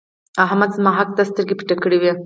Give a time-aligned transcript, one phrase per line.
[0.45, 2.11] احمد زما حق ته سترګې پټې کړې وې.